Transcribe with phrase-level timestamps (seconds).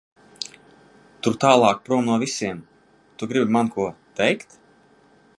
[1.27, 2.63] Tur tālāk prom no visiem.
[3.19, 3.85] Tu gribi man ko
[4.21, 4.57] teikt?